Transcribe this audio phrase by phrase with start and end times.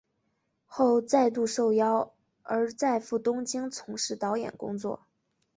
[0.65, 2.11] 后再度受邀
[2.41, 5.01] 而再赴东京从事导演工作。